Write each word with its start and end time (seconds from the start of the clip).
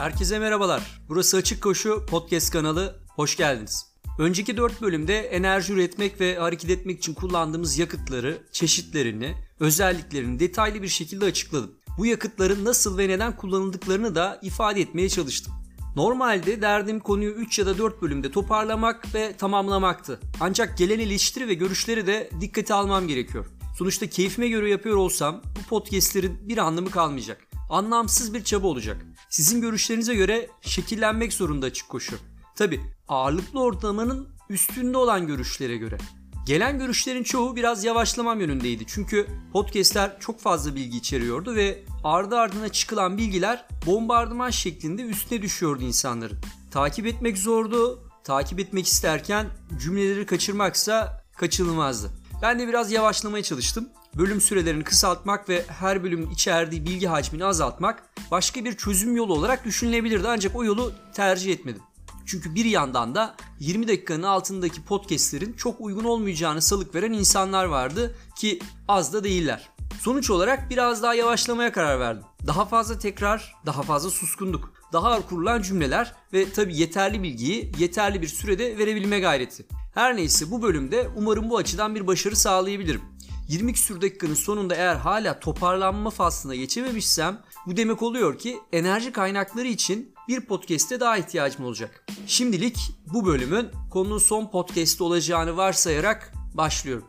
Herkese 0.00 0.38
merhabalar. 0.38 1.00
Burası 1.08 1.36
Açık 1.36 1.62
Koşu 1.62 2.06
Podcast 2.06 2.52
kanalı. 2.52 3.00
Hoş 3.08 3.36
geldiniz. 3.36 3.86
Önceki 4.18 4.56
4 4.56 4.82
bölümde 4.82 5.18
enerji 5.18 5.72
üretmek 5.72 6.20
ve 6.20 6.36
hareket 6.36 6.70
etmek 6.70 6.98
için 6.98 7.14
kullandığımız 7.14 7.78
yakıtları, 7.78 8.42
çeşitlerini, 8.52 9.34
özelliklerini 9.60 10.40
detaylı 10.40 10.82
bir 10.82 10.88
şekilde 10.88 11.24
açıkladım. 11.24 11.70
Bu 11.98 12.06
yakıtların 12.06 12.64
nasıl 12.64 12.98
ve 12.98 13.08
neden 13.08 13.36
kullanıldıklarını 13.36 14.14
da 14.14 14.38
ifade 14.42 14.80
etmeye 14.80 15.08
çalıştım. 15.08 15.54
Normalde 15.96 16.62
derdim 16.62 17.00
konuyu 17.00 17.30
3 17.30 17.58
ya 17.58 17.66
da 17.66 17.78
4 17.78 18.02
bölümde 18.02 18.30
toparlamak 18.30 19.14
ve 19.14 19.36
tamamlamaktı. 19.36 20.20
Ancak 20.40 20.78
gelen 20.78 20.98
eleştiri 20.98 21.48
ve 21.48 21.54
görüşleri 21.54 22.06
de 22.06 22.30
dikkate 22.40 22.74
almam 22.74 23.08
gerekiyor. 23.08 23.46
Sonuçta 23.78 24.06
keyfime 24.06 24.48
göre 24.48 24.70
yapıyor 24.70 24.96
olsam 24.96 25.42
bu 25.58 25.68
podcastlerin 25.68 26.48
bir 26.48 26.58
anlamı 26.58 26.90
kalmayacak. 26.90 27.49
Anlamsız 27.70 28.34
bir 28.34 28.44
çaba 28.44 28.66
olacak. 28.66 29.06
Sizin 29.28 29.60
görüşlerinize 29.60 30.14
göre 30.14 30.48
şekillenmek 30.60 31.32
zorunda 31.32 31.66
açık 31.66 31.88
koşu. 31.88 32.18
Tabi 32.56 32.80
ağırlıklı 33.08 33.60
ortalamanın 33.60 34.28
üstünde 34.48 34.98
olan 34.98 35.26
görüşlere 35.26 35.76
göre. 35.76 35.98
Gelen 36.46 36.78
görüşlerin 36.78 37.22
çoğu 37.22 37.56
biraz 37.56 37.84
yavaşlamam 37.84 38.40
yönündeydi. 38.40 38.84
Çünkü 38.86 39.26
podcastler 39.52 40.20
çok 40.20 40.40
fazla 40.40 40.74
bilgi 40.74 40.98
içeriyordu 40.98 41.54
ve 41.54 41.82
ardı 42.04 42.36
ardına 42.36 42.68
çıkılan 42.68 43.18
bilgiler 43.18 43.66
bombardıman 43.86 44.50
şeklinde 44.50 45.02
üstüne 45.02 45.42
düşüyordu 45.42 45.82
insanların. 45.82 46.38
Takip 46.70 47.06
etmek 47.06 47.38
zordu. 47.38 48.02
Takip 48.24 48.60
etmek 48.60 48.86
isterken 48.86 49.46
cümleleri 49.80 50.26
kaçırmaksa 50.26 51.24
kaçınılmazdı. 51.36 52.10
Ben 52.42 52.58
de 52.58 52.68
biraz 52.68 52.92
yavaşlamaya 52.92 53.42
çalıştım. 53.42 53.88
Bölüm 54.16 54.40
sürelerini 54.40 54.84
kısaltmak 54.84 55.48
ve 55.48 55.64
her 55.68 56.04
bölümün 56.04 56.30
içerdiği 56.30 56.86
bilgi 56.86 57.06
hacmini 57.06 57.44
azaltmak 57.44 58.02
başka 58.30 58.64
bir 58.64 58.76
çözüm 58.76 59.16
yolu 59.16 59.34
olarak 59.34 59.64
düşünülebilirdi 59.64 60.28
ancak 60.28 60.56
o 60.56 60.64
yolu 60.64 60.92
tercih 61.14 61.52
etmedim. 61.52 61.82
Çünkü 62.26 62.54
bir 62.54 62.64
yandan 62.64 63.14
da 63.14 63.34
20 63.60 63.88
dakikanın 63.88 64.22
altındaki 64.22 64.84
podcastlerin 64.84 65.52
çok 65.52 65.80
uygun 65.80 66.04
olmayacağını 66.04 66.62
salık 66.62 66.94
veren 66.94 67.12
insanlar 67.12 67.64
vardı 67.64 68.14
ki 68.36 68.58
az 68.88 69.12
da 69.12 69.24
değiller. 69.24 69.68
Sonuç 70.00 70.30
olarak 70.30 70.70
biraz 70.70 71.02
daha 71.02 71.14
yavaşlamaya 71.14 71.72
karar 71.72 72.00
verdim. 72.00 72.24
Daha 72.46 72.64
fazla 72.64 72.98
tekrar, 72.98 73.54
daha 73.66 73.82
fazla 73.82 74.10
suskunduk, 74.10 74.72
daha 74.92 75.08
ağır 75.08 75.22
kurulan 75.22 75.62
cümleler 75.62 76.14
ve 76.32 76.52
tabi 76.52 76.76
yeterli 76.76 77.22
bilgiyi 77.22 77.72
yeterli 77.78 78.22
bir 78.22 78.28
sürede 78.28 78.78
verebilme 78.78 79.20
gayreti. 79.20 79.66
Her 79.94 80.16
neyse 80.16 80.50
bu 80.50 80.62
bölümde 80.62 81.10
umarım 81.16 81.50
bu 81.50 81.56
açıdan 81.56 81.94
bir 81.94 82.06
başarı 82.06 82.36
sağlayabilirim. 82.36 83.02
20 83.50 83.72
küsür 83.72 84.00
dakikanın 84.00 84.34
sonunda 84.34 84.74
eğer 84.74 84.96
hala 84.96 85.40
toparlanma 85.40 86.10
faslına 86.10 86.54
geçememişsem 86.54 87.42
bu 87.66 87.76
demek 87.76 88.02
oluyor 88.02 88.38
ki 88.38 88.58
enerji 88.72 89.12
kaynakları 89.12 89.66
için 89.66 90.14
bir 90.28 90.40
podcast'e 90.40 91.00
daha 91.00 91.18
ihtiyacım 91.18 91.64
olacak. 91.64 92.04
Şimdilik 92.26 92.78
bu 93.12 93.26
bölümün 93.26 93.68
konunun 93.90 94.18
son 94.18 94.50
podcast 94.50 95.00
olacağını 95.00 95.56
varsayarak 95.56 96.32
başlıyorum. 96.54 97.04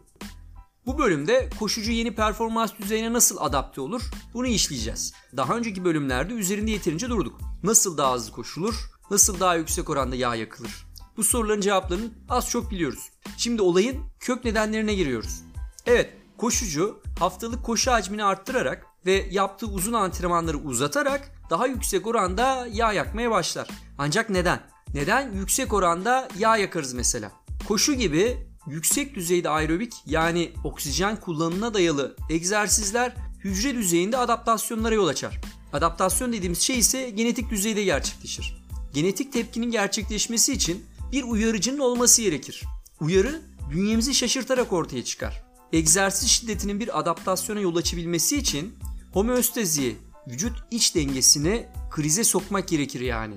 Bu 0.86 0.98
bölümde 0.98 1.50
koşucu 1.60 1.92
yeni 1.92 2.16
performans 2.16 2.72
düzeyine 2.80 3.14
nasıl 3.14 3.38
adapte 3.40 3.82
olur 3.82 4.02
bunu 4.34 4.48
işleyeceğiz. 4.48 5.14
Daha 5.38 5.58
önceki 5.58 5.86
bölümlerde 5.86 6.34
üzerinde 6.34 6.72
yeterince 6.72 7.10
durduk. 7.10 7.40
Nasıl 7.64 7.98
daha 7.98 8.14
hızlı 8.14 8.32
koşulur, 8.32 8.76
nasıl 9.12 9.40
daha 9.40 9.56
yüksek 9.56 9.90
oranda 9.90 10.16
yağ 10.16 10.36
yakılır. 10.36 10.88
Bu 11.18 11.24
soruların 11.24 11.62
cevaplarını 11.62 12.12
az 12.30 12.50
çok 12.50 12.72
biliyoruz. 12.72 13.10
Şimdi 13.38 13.62
olayın 13.62 13.98
kök 14.20 14.46
nedenlerine 14.46 14.94
giriyoruz. 14.94 15.44
Evet, 15.86 16.21
koşucu 16.42 17.00
haftalık 17.20 17.64
koşu 17.64 17.92
hacmini 17.92 18.24
arttırarak 18.24 18.86
ve 19.06 19.28
yaptığı 19.32 19.66
uzun 19.66 19.94
antrenmanları 19.94 20.58
uzatarak 20.58 21.32
daha 21.50 21.68
yüksek 21.68 22.08
oranda 22.08 22.68
yağ 22.72 22.94
yakmaya 22.94 23.32
başlar. 23.32 23.68
Ancak 23.98 24.30
neden? 24.30 24.60
Neden 24.94 25.32
yüksek 25.32 25.74
oranda 25.74 26.28
yağ 26.40 26.58
yakarız 26.58 26.94
mesela? 26.94 27.32
Koşu 27.68 27.94
gibi 27.94 28.38
yüksek 28.68 29.16
düzeyde 29.16 29.50
aerobik 29.50 29.94
yani 30.06 30.52
oksijen 30.64 31.16
kullanımına 31.16 31.74
dayalı 31.74 32.16
egzersizler 32.30 33.16
hücre 33.44 33.76
düzeyinde 33.76 34.18
adaptasyonlara 34.18 34.96
yol 34.96 35.08
açar. 35.08 35.42
Adaptasyon 35.74 36.34
dediğimiz 36.34 36.62
şey 36.62 36.80
ise 36.80 37.10
genetik 37.10 37.50
düzeyde 37.50 37.84
gerçekleşir. 37.84 38.64
Genetik 38.94 39.34
tepkinin 39.34 39.72
gerçekleşmesi 39.72 40.54
için 40.54 40.86
bir 41.12 41.24
uyarıcının 41.24 41.80
olması 41.80 42.22
gerekir. 42.22 42.64
Uyarı 43.00 43.42
bünyemizi 43.72 44.14
şaşırtarak 44.14 44.74
ortaya 44.74 45.04
çıkar. 45.04 45.51
Egzersiz 45.74 46.30
şiddetinin 46.30 46.80
bir 46.80 47.00
adaptasyona 47.00 47.60
yol 47.60 47.76
açabilmesi 47.76 48.38
için 48.38 48.76
homeostaziyi, 49.14 49.98
vücut 50.28 50.54
iç 50.72 50.96
dengesini 50.96 51.68
krize 51.92 52.24
sokmak 52.24 52.68
gerekir 52.68 53.02
yani. 53.02 53.36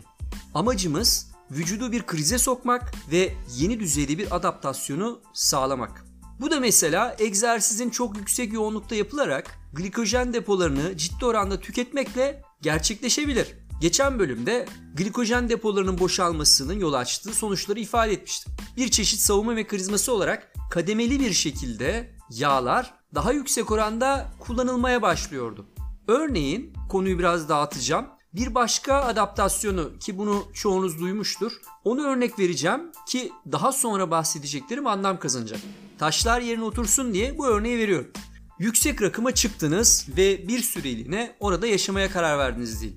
Amacımız 0.54 1.30
vücudu 1.50 1.92
bir 1.92 2.02
krize 2.02 2.38
sokmak 2.38 2.92
ve 3.10 3.34
yeni 3.56 3.80
düzeyde 3.80 4.18
bir 4.18 4.36
adaptasyonu 4.36 5.20
sağlamak. 5.32 6.04
Bu 6.40 6.50
da 6.50 6.60
mesela 6.60 7.16
egzersizin 7.18 7.90
çok 7.90 8.16
yüksek 8.16 8.52
yoğunlukta 8.52 8.94
yapılarak 8.94 9.58
glikojen 9.72 10.32
depolarını 10.32 10.96
ciddi 10.96 11.24
oranda 11.24 11.60
tüketmekle 11.60 12.42
gerçekleşebilir. 12.62 13.54
Geçen 13.80 14.18
bölümde 14.18 14.66
glikojen 14.94 15.48
depolarının 15.48 15.98
boşalmasının 15.98 16.78
yol 16.80 16.92
açtığı 16.92 17.34
sonuçları 17.34 17.80
ifade 17.80 18.12
etmiştim. 18.12 18.52
Bir 18.76 18.88
çeşit 18.88 19.20
savunma 19.20 19.52
mekanizması 19.52 20.12
olarak 20.12 20.54
kademeli 20.70 21.20
bir 21.20 21.32
şekilde 21.32 22.13
yağlar 22.30 22.94
daha 23.14 23.32
yüksek 23.32 23.70
oranda 23.70 24.30
kullanılmaya 24.40 25.02
başlıyordu. 25.02 25.66
Örneğin 26.08 26.72
konuyu 26.88 27.18
biraz 27.18 27.48
dağıtacağım. 27.48 28.06
Bir 28.34 28.54
başka 28.54 28.94
adaptasyonu 29.02 29.98
ki 29.98 30.18
bunu 30.18 30.44
çoğunuz 30.54 31.00
duymuştur. 31.00 31.52
Onu 31.84 32.06
örnek 32.06 32.38
vereceğim 32.38 32.80
ki 33.08 33.32
daha 33.52 33.72
sonra 33.72 34.10
bahsedeceklerim 34.10 34.86
anlam 34.86 35.18
kazanacak. 35.18 35.60
Taşlar 35.98 36.40
yerine 36.40 36.64
otursun 36.64 37.14
diye 37.14 37.38
bu 37.38 37.46
örneği 37.46 37.78
veriyorum. 37.78 38.10
Yüksek 38.58 39.02
rakıma 39.02 39.34
çıktınız 39.34 40.06
ve 40.16 40.48
bir 40.48 40.62
süreliğine 40.62 41.36
orada 41.40 41.66
yaşamaya 41.66 42.10
karar 42.10 42.38
verdiniz 42.38 42.82
değil. 42.82 42.96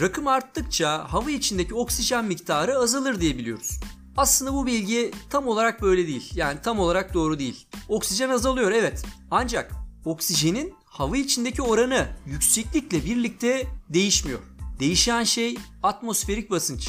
Rakım 0.00 0.26
arttıkça 0.26 1.12
hava 1.12 1.30
içindeki 1.30 1.74
oksijen 1.74 2.24
miktarı 2.24 2.78
azalır 2.78 3.20
diye 3.20 3.38
biliyoruz. 3.38 3.80
Aslında 4.18 4.54
bu 4.54 4.66
bilgi 4.66 5.10
tam 5.30 5.48
olarak 5.48 5.82
böyle 5.82 6.06
değil. 6.06 6.30
Yani 6.34 6.58
tam 6.62 6.78
olarak 6.78 7.14
doğru 7.14 7.38
değil. 7.38 7.66
Oksijen 7.88 8.28
azalıyor 8.28 8.70
evet. 8.70 9.04
Ancak 9.30 9.72
oksijenin 10.04 10.74
hava 10.84 11.16
içindeki 11.16 11.62
oranı 11.62 12.06
yükseklikle 12.26 13.04
birlikte 13.04 13.66
değişmiyor. 13.88 14.38
Değişen 14.80 15.24
şey 15.24 15.58
atmosferik 15.82 16.50
basınç. 16.50 16.88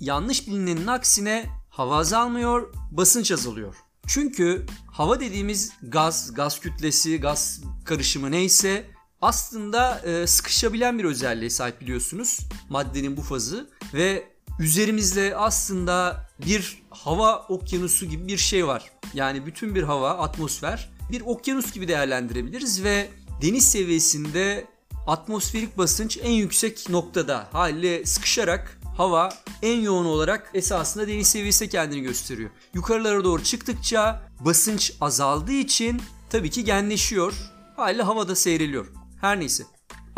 Yanlış 0.00 0.46
bilinenin 0.46 0.86
aksine 0.86 1.46
hava 1.70 1.96
azalmıyor, 1.96 2.74
basınç 2.90 3.32
azalıyor. 3.32 3.74
Çünkü 4.06 4.66
hava 4.92 5.20
dediğimiz 5.20 5.72
gaz, 5.82 6.34
gaz 6.34 6.60
kütlesi, 6.60 7.20
gaz 7.20 7.60
karışımı 7.84 8.30
neyse 8.30 8.90
aslında 9.20 9.98
e, 9.98 10.26
sıkışabilen 10.26 10.98
bir 10.98 11.04
özelliğe 11.04 11.50
sahip 11.50 11.80
biliyorsunuz 11.80 12.38
maddenin 12.68 13.16
bu 13.16 13.22
fazı 13.22 13.70
ve 13.94 14.37
üzerimizde 14.58 15.36
aslında 15.36 16.26
bir 16.46 16.82
hava 16.90 17.46
okyanusu 17.48 18.06
gibi 18.06 18.28
bir 18.28 18.38
şey 18.38 18.66
var. 18.66 18.90
Yani 19.14 19.46
bütün 19.46 19.74
bir 19.74 19.82
hava, 19.82 20.10
atmosfer 20.10 20.90
bir 21.12 21.20
okyanus 21.20 21.72
gibi 21.72 21.88
değerlendirebiliriz 21.88 22.84
ve 22.84 23.08
deniz 23.42 23.70
seviyesinde 23.70 24.66
atmosferik 25.06 25.78
basınç 25.78 26.18
en 26.22 26.30
yüksek 26.30 26.88
noktada 26.88 27.48
haliyle 27.52 28.06
sıkışarak 28.06 28.80
hava 28.96 29.28
en 29.62 29.80
yoğun 29.80 30.04
olarak 30.04 30.50
esasında 30.54 31.08
deniz 31.08 31.28
seviyesi 31.28 31.68
kendini 31.68 32.00
gösteriyor. 32.00 32.50
Yukarılara 32.74 33.24
doğru 33.24 33.44
çıktıkça 33.44 34.22
basınç 34.40 34.92
azaldığı 35.00 35.52
için 35.52 36.02
tabii 36.30 36.50
ki 36.50 36.64
genleşiyor. 36.64 37.34
Haliyle 37.76 38.02
havada 38.02 38.36
seyreliyor. 38.36 38.86
Her 39.20 39.40
neyse. 39.40 39.64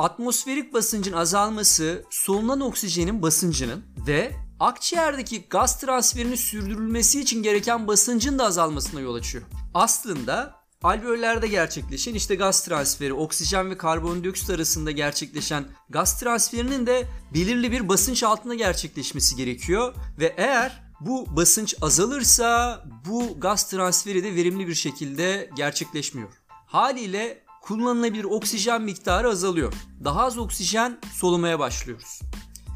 Atmosferik 0.00 0.74
basıncın 0.74 1.12
azalması 1.12 2.04
solunan 2.10 2.60
oksijenin 2.60 3.22
basıncının 3.22 3.84
ve 4.06 4.32
akciğerdeki 4.60 5.48
gaz 5.50 5.80
transferini 5.80 6.36
sürdürülmesi 6.36 7.20
için 7.20 7.42
gereken 7.42 7.86
basıncın 7.86 8.38
da 8.38 8.44
azalmasına 8.44 9.00
yol 9.00 9.14
açıyor. 9.14 9.44
Aslında 9.74 10.54
alveollerde 10.82 11.48
gerçekleşen 11.48 12.14
işte 12.14 12.34
gaz 12.34 12.64
transferi, 12.64 13.12
oksijen 13.12 13.70
ve 13.70 13.76
karbondioksit 13.78 14.50
arasında 14.50 14.90
gerçekleşen 14.90 15.64
gaz 15.90 16.20
transferinin 16.20 16.86
de 16.86 17.06
belirli 17.34 17.72
bir 17.72 17.88
basınç 17.88 18.22
altında 18.22 18.54
gerçekleşmesi 18.54 19.36
gerekiyor 19.36 19.94
ve 20.18 20.34
eğer 20.36 20.82
bu 21.00 21.36
basınç 21.36 21.74
azalırsa 21.82 22.84
bu 23.08 23.40
gaz 23.40 23.70
transferi 23.70 24.24
de 24.24 24.34
verimli 24.34 24.68
bir 24.68 24.74
şekilde 24.74 25.50
gerçekleşmiyor. 25.56 26.30
Haliyle 26.66 27.49
kullanılabilir 27.60 28.24
oksijen 28.24 28.82
miktarı 28.82 29.28
azalıyor. 29.28 29.72
Daha 30.04 30.22
az 30.22 30.38
oksijen 30.38 30.98
solumaya 31.14 31.58
başlıyoruz. 31.58 32.20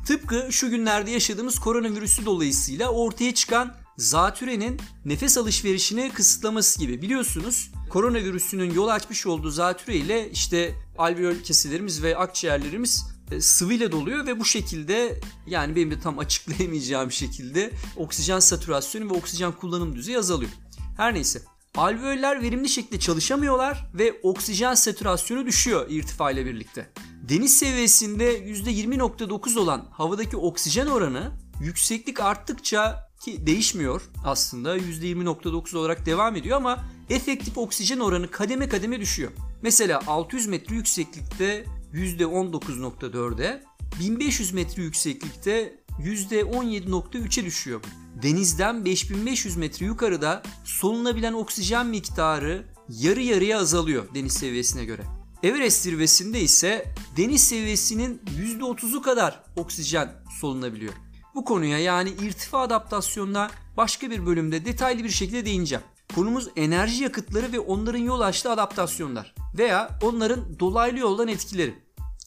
Tıpkı 0.07 0.49
şu 0.51 0.71
günlerde 0.71 1.11
yaşadığımız 1.11 1.59
koronavirüsü 1.59 2.27
dolayısıyla 2.27 2.89
ortaya 2.89 3.35
çıkan 3.35 3.75
zatürenin 3.97 4.81
nefes 5.05 5.39
alışverişini 5.39 6.11
kısıtlaması 6.15 6.79
gibi. 6.79 7.03
Biliyorsunuz 7.03 7.71
koronavirüsünün 7.91 8.75
yol 8.75 8.89
açmış 8.89 9.27
olduğu 9.27 9.51
zatüre 9.51 9.97
ile 9.97 10.31
işte 10.31 10.75
alveol 10.99 11.35
keselerimiz 11.45 12.03
ve 12.03 12.17
akciğerlerimiz 12.17 13.05
e, 13.31 13.41
sıvıyla 13.41 13.93
doluyor 13.93 14.27
ve 14.27 14.41
bu 14.41 14.45
şekilde 14.45 15.21
yani 15.47 15.77
benim 15.77 15.91
de 15.91 16.01
tam 16.01 16.19
açıklayamayacağım 16.25 17.13
şekilde 17.13 17.71
oksijen 17.97 18.41
satürasyonu 18.41 19.11
ve 19.11 19.15
oksijen 19.15 19.53
kullanım 19.53 19.97
düzeyi 19.97 20.19
azalıyor. 20.19 20.51
Her 20.97 21.15
neyse. 21.15 21.43
Alveoller 21.77 22.43
verimli 22.43 22.69
şekilde 22.69 22.99
çalışamıyorlar 22.99 23.87
ve 23.95 24.21
oksijen 24.23 24.75
satürasyonu 24.75 25.47
düşüyor 25.47 25.87
irtifa 25.89 26.31
ile 26.31 26.47
birlikte. 26.47 26.91
Deniz 27.29 27.59
seviyesinde 27.59 28.39
%20.9 28.39 29.59
olan 29.59 29.89
havadaki 29.91 30.37
oksijen 30.37 30.87
oranı 30.87 31.33
yükseklik 31.61 32.21
arttıkça 32.21 33.11
ki 33.21 33.47
değişmiyor 33.47 34.03
aslında 34.25 34.79
%20.9 34.79 35.77
olarak 35.77 36.07
devam 36.07 36.37
ediyor 36.37 36.57
ama 36.57 36.85
efektif 37.11 37.59
oksijen 37.59 37.99
oranı 37.99 38.31
kademe 38.31 38.69
kademe 38.69 39.01
düşüyor. 39.01 39.31
Mesela 39.63 40.01
600 40.07 40.47
metre 40.47 40.75
yükseklikte 40.75 41.65
%19.4'e, 41.95 43.63
1500 44.01 44.53
metre 44.53 44.83
yükseklikte 44.83 45.85
%17.3'e 46.01 47.45
düşüyor. 47.45 47.81
Denizden 48.25 48.85
5500 48.85 49.57
metre 49.57 49.87
yukarıda 49.87 50.43
solunabilen 50.65 51.33
oksijen 51.33 51.87
miktarı 51.87 52.65
yarı 52.89 53.21
yarıya 53.21 53.59
azalıyor 53.59 54.15
deniz 54.15 54.33
seviyesine 54.33 54.85
göre. 54.85 55.03
Everest 55.43 55.83
zirvesinde 55.83 56.41
ise 56.41 56.95
deniz 57.17 57.45
seviyesinin 57.45 58.23
%30'u 58.61 59.03
kadar 59.03 59.43
oksijen 59.57 60.13
solunabiliyor. 60.41 60.93
Bu 61.35 61.45
konuya 61.45 61.79
yani 61.79 62.11
irtifa 62.11 62.61
adaptasyonuna 62.61 63.51
başka 63.77 64.11
bir 64.11 64.27
bölümde 64.27 64.65
detaylı 64.65 65.05
bir 65.05 65.11
şekilde 65.11 65.47
değineceğim. 65.47 65.85
Konumuz 66.15 66.49
enerji 66.57 67.03
yakıtları 67.03 67.53
ve 67.53 67.61
onların 67.61 67.99
yol 67.99 68.21
açtığı 68.21 68.51
adaptasyonlar 68.51 69.35
veya 69.59 69.99
onların 70.03 70.59
dolaylı 70.61 70.99
yoldan 70.99 71.29
etkileri. 71.29 71.75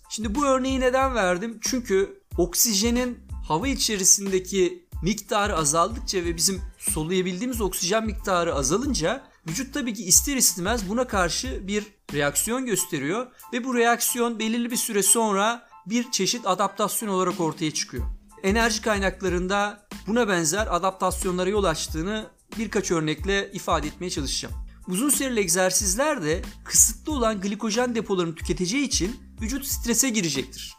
Şimdi 0.09 0.35
bu 0.35 0.45
örneği 0.45 0.79
neden 0.79 1.15
verdim? 1.15 1.57
Çünkü 1.61 2.21
oksijenin 2.37 3.19
hava 3.47 3.67
içerisindeki 3.67 4.86
miktarı 5.01 5.57
azaldıkça 5.57 6.17
ve 6.17 6.37
bizim 6.37 6.61
soluyabildiğimiz 6.77 7.61
oksijen 7.61 8.05
miktarı 8.05 8.55
azalınca 8.55 9.23
vücut 9.47 9.73
tabii 9.73 9.93
ki 9.93 10.03
ister 10.03 10.37
istemez 10.37 10.89
buna 10.89 11.07
karşı 11.07 11.67
bir 11.67 11.85
reaksiyon 12.13 12.65
gösteriyor 12.65 13.27
ve 13.53 13.63
bu 13.63 13.75
reaksiyon 13.75 14.39
belirli 14.39 14.71
bir 14.71 14.77
süre 14.77 15.03
sonra 15.03 15.67
bir 15.85 16.11
çeşit 16.11 16.47
adaptasyon 16.47 17.09
olarak 17.09 17.39
ortaya 17.39 17.71
çıkıyor. 17.71 18.03
Enerji 18.43 18.81
kaynaklarında 18.81 19.87
buna 20.07 20.27
benzer 20.27 20.67
adaptasyonlara 20.75 21.49
yol 21.49 21.63
açtığını 21.63 22.27
birkaç 22.57 22.91
örnekle 22.91 23.51
ifade 23.53 23.87
etmeye 23.87 24.09
çalışacağım. 24.09 24.55
Uzun 24.87 25.09
süreli 25.09 25.39
egzersizler 25.39 26.23
de 26.23 26.41
kısıtlı 26.63 27.11
olan 27.11 27.41
glikojen 27.41 27.95
depolarını 27.95 28.35
tüketeceği 28.35 28.83
için 28.83 29.19
vücut 29.41 29.65
strese 29.65 30.09
girecektir. 30.09 30.73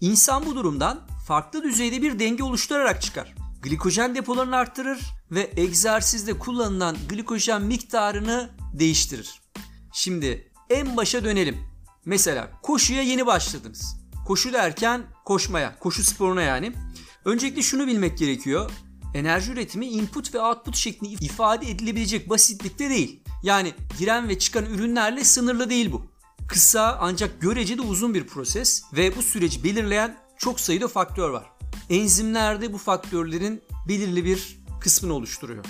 İnsan 0.00 0.46
bu 0.46 0.56
durumdan 0.56 1.00
farklı 1.26 1.62
düzeyde 1.62 2.02
bir 2.02 2.18
denge 2.18 2.42
oluşturarak 2.42 3.02
çıkar. 3.02 3.34
Glikojen 3.64 4.14
depolarını 4.14 4.56
arttırır 4.56 5.00
ve 5.30 5.50
egzersizde 5.56 6.38
kullanılan 6.38 6.96
glikojen 7.08 7.62
miktarını 7.62 8.50
değiştirir. 8.72 9.40
Şimdi 9.92 10.52
en 10.70 10.96
başa 10.96 11.24
dönelim. 11.24 11.58
Mesela 12.04 12.50
koşuya 12.62 13.02
yeni 13.02 13.26
başladınız. 13.26 13.96
Koşu 14.26 14.52
derken 14.52 15.02
koşmaya, 15.24 15.78
koşu 15.78 16.04
sporuna 16.04 16.42
yani. 16.42 16.72
Öncelikle 17.24 17.62
şunu 17.62 17.86
bilmek 17.86 18.18
gerekiyor. 18.18 18.70
Enerji 19.14 19.52
üretimi 19.52 19.86
input 19.86 20.34
ve 20.34 20.40
output 20.40 20.76
şeklinde 20.76 21.24
ifade 21.24 21.70
edilebilecek 21.70 22.30
basitlikte 22.30 22.90
değil. 22.90 23.22
Yani 23.42 23.74
giren 23.98 24.28
ve 24.28 24.38
çıkan 24.38 24.64
ürünlerle 24.64 25.24
sınırlı 25.24 25.70
değil 25.70 25.92
bu. 25.92 26.06
Kısa 26.48 26.98
ancak 27.00 27.40
göreceli 27.40 27.80
uzun 27.80 28.14
bir 28.14 28.26
proses 28.26 28.82
ve 28.92 29.16
bu 29.16 29.22
süreci 29.22 29.64
belirleyen 29.64 30.16
çok 30.38 30.60
sayıda 30.60 30.88
faktör 30.88 31.30
var. 31.30 31.53
Enzimler 31.90 32.60
de 32.60 32.72
bu 32.72 32.78
faktörlerin 32.78 33.62
belirli 33.88 34.24
bir 34.24 34.58
kısmını 34.80 35.12
oluşturuyor. 35.14 35.64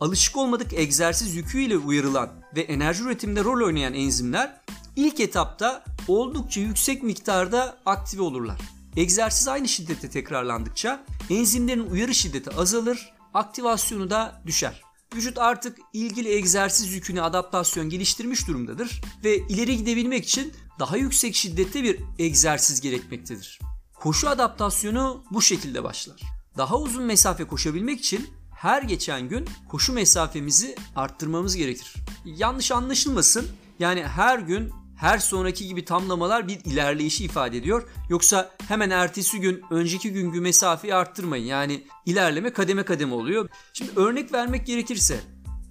Alışık 0.00 0.36
olmadık 0.36 0.72
egzersiz 0.72 1.34
yüküyle 1.34 1.76
uyarılan 1.76 2.30
ve 2.56 2.60
enerji 2.60 3.02
üretiminde 3.02 3.44
rol 3.44 3.66
oynayan 3.66 3.94
enzimler 3.94 4.60
ilk 4.96 5.20
etapta 5.20 5.84
oldukça 6.08 6.60
yüksek 6.60 7.02
miktarda 7.02 7.78
aktive 7.86 8.22
olurlar. 8.22 8.60
Egzersiz 8.96 9.48
aynı 9.48 9.68
şiddette 9.68 10.10
tekrarlandıkça 10.10 11.04
enzimlerin 11.30 11.90
uyarı 11.90 12.14
şiddeti 12.14 12.50
azalır, 12.50 13.12
aktivasyonu 13.34 14.10
da 14.10 14.42
düşer. 14.46 14.82
Vücut 15.14 15.38
artık 15.38 15.78
ilgili 15.92 16.28
egzersiz 16.28 16.92
yüküne 16.92 17.22
adaptasyon 17.22 17.90
geliştirmiş 17.90 18.48
durumdadır 18.48 19.02
ve 19.24 19.38
ileri 19.38 19.76
gidebilmek 19.76 20.24
için 20.24 20.52
daha 20.78 20.96
yüksek 20.96 21.34
şiddette 21.34 21.82
bir 21.82 22.00
egzersiz 22.18 22.80
gerekmektedir. 22.80 23.60
Koşu 24.00 24.28
adaptasyonu 24.28 25.24
bu 25.30 25.42
şekilde 25.42 25.84
başlar. 25.84 26.20
Daha 26.56 26.78
uzun 26.78 27.04
mesafe 27.04 27.44
koşabilmek 27.44 28.00
için 28.00 28.30
her 28.54 28.82
geçen 28.82 29.28
gün 29.28 29.48
koşu 29.68 29.92
mesafemizi 29.92 30.76
arttırmamız 30.96 31.56
gerekir. 31.56 31.94
Yanlış 32.24 32.72
anlaşılmasın. 32.72 33.46
Yani 33.78 34.02
her 34.02 34.38
gün 34.38 34.72
her 34.96 35.18
sonraki 35.18 35.66
gibi 35.66 35.84
tamlamalar 35.84 36.48
bir 36.48 36.60
ilerleyişi 36.64 37.24
ifade 37.24 37.56
ediyor. 37.56 37.88
Yoksa 38.08 38.50
hemen 38.68 38.90
ertesi 38.90 39.40
gün 39.40 39.62
önceki 39.70 40.12
günkü 40.12 40.40
mesafeyi 40.40 40.94
arttırmayın. 40.94 41.46
Yani 41.46 41.86
ilerleme 42.06 42.52
kademe 42.52 42.82
kademe 42.82 43.14
oluyor. 43.14 43.48
Şimdi 43.72 43.90
örnek 43.96 44.32
vermek 44.32 44.66
gerekirse 44.66 45.20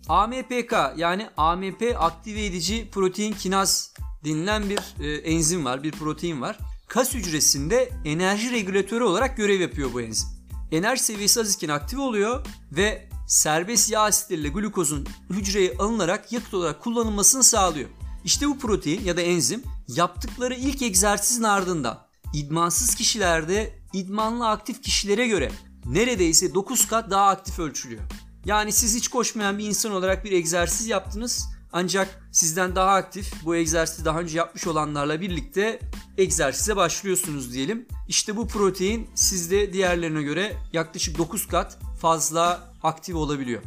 AMPK 0.10 0.74
yani 0.98 1.30
AMP 1.38 1.96
aktive 2.00 2.46
edici 2.46 2.90
protein 2.92 3.34
kinaz 3.34 3.94
denilen 4.26 4.70
bir 4.70 5.04
e, 5.04 5.16
enzim 5.16 5.66
var, 5.66 5.84
bir 5.84 5.92
protein 5.92 6.42
var. 6.42 6.58
Kas 6.88 7.14
hücresinde 7.14 7.90
enerji 8.06 8.52
regülatörü 8.52 9.04
olarak 9.04 9.38
görev 9.38 9.62
yapıyor 9.62 9.94
bu 9.94 10.02
enzim. 10.02 10.30
Enerji 10.72 11.04
seviyesi 11.04 11.40
az 11.40 11.56
iken 11.56 11.70
aktive 11.70 12.02
oluyor 12.02 12.46
ve 12.72 13.10
serbest 13.28 13.92
yağ 13.92 14.02
asitleriyle 14.02 14.50
glukozun 14.50 15.08
hücreye 15.30 15.74
alınarak 15.80 16.32
yakıt 16.32 16.54
olarak 16.54 16.84
kullanılmasını 16.84 17.44
sağlıyor. 17.44 17.90
İşte 18.24 18.48
bu 18.48 18.60
protein 18.60 19.06
ya 19.06 19.18
da 19.18 19.22
enzim 19.22 19.64
yaptıkları 19.88 20.54
ilk 20.54 20.82
egzersizin 20.82 21.44
ardından 21.44 22.08
idmansız 22.34 22.96
kişilerde 22.96 23.80
idmanlı 23.94 24.50
aktif 24.50 24.82
kişilere 24.82 25.28
göre 25.28 25.52
neredeyse 25.86 26.54
9 26.54 26.88
kat 26.88 27.12
daha 27.12 27.28
aktif 27.28 27.60
ölçülüyor. 27.60 28.02
Yani 28.46 28.72
siz 28.72 28.96
hiç 28.96 29.08
koşmayan 29.08 29.58
bir 29.58 29.68
insan 29.68 29.92
olarak 29.92 30.26
bir 30.26 30.32
egzersiz 30.32 30.88
yaptınız 30.88 31.46
ancak 31.72 32.30
sizden 32.32 32.76
daha 32.76 32.92
aktif 32.92 33.34
bu 33.46 33.56
egzersizi 33.56 34.06
daha 34.06 34.20
önce 34.20 34.38
yapmış 34.38 34.68
olanlarla 34.68 35.22
birlikte 35.22 35.80
egzersize 36.18 36.76
başlıyorsunuz 36.76 37.54
diyelim. 37.54 37.88
İşte 38.08 38.38
bu 38.38 38.48
protein 38.48 39.10
sizde 39.16 39.74
diğerlerine 39.74 40.24
göre 40.24 40.58
yaklaşık 40.74 41.18
9 41.18 41.48
kat 41.48 41.78
fazla 42.02 42.74
aktif 42.84 43.16
olabiliyor. 43.16 43.62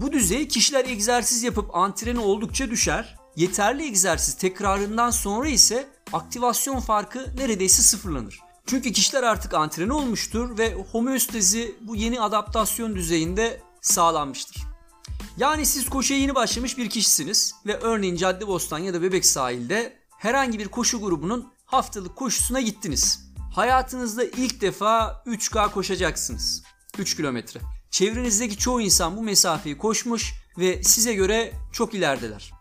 Bu 0.00 0.12
düzey 0.12 0.48
kişiler 0.48 0.84
egzersiz 0.84 1.42
yapıp 1.42 1.76
antreni 1.76 2.18
oldukça 2.18 2.70
düşer 2.70 3.24
Yeterli 3.36 3.86
egzersiz 3.86 4.34
tekrarından 4.34 5.10
sonra 5.10 5.48
ise 5.48 5.88
aktivasyon 6.12 6.80
farkı 6.80 7.26
neredeyse 7.36 7.82
sıfırlanır. 7.82 8.40
Çünkü 8.66 8.92
kişiler 8.92 9.22
artık 9.22 9.54
antrenör 9.54 9.90
olmuştur 9.90 10.58
ve 10.58 10.74
homeostezi 10.92 11.74
bu 11.80 11.96
yeni 11.96 12.20
adaptasyon 12.20 12.96
düzeyinde 12.96 13.60
sağlanmıştır. 13.80 14.73
Yani 15.36 15.66
siz 15.66 15.88
koşuya 15.88 16.20
yeni 16.20 16.34
başlamış 16.34 16.78
bir 16.78 16.90
kişisiniz 16.90 17.54
ve 17.66 17.76
örneğin 17.76 18.16
Caddebostan 18.16 18.78
ya 18.78 18.94
da 18.94 19.02
Bebek 19.02 19.26
sahilde 19.26 19.98
herhangi 20.18 20.58
bir 20.58 20.68
koşu 20.68 21.00
grubunun 21.00 21.52
haftalık 21.64 22.16
koşusuna 22.16 22.60
gittiniz. 22.60 23.20
Hayatınızda 23.54 24.24
ilk 24.24 24.60
defa 24.60 25.22
3K 25.26 25.70
koşacaksınız. 25.70 26.62
3 26.98 27.16
kilometre. 27.16 27.60
Çevrenizdeki 27.90 28.58
çoğu 28.58 28.80
insan 28.80 29.16
bu 29.16 29.22
mesafeyi 29.22 29.78
koşmuş 29.78 30.34
ve 30.58 30.82
size 30.82 31.14
göre 31.14 31.52
çok 31.72 31.94
ilerideler. 31.94 32.52